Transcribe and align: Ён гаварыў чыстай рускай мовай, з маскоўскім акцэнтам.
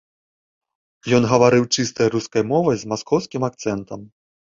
Ён 1.17 1.23
гаварыў 1.33 1.63
чыстай 1.77 2.07
рускай 2.17 2.43
мовай, 2.55 2.75
з 2.83 2.93
маскоўскім 2.97 3.41
акцэнтам. 3.53 4.01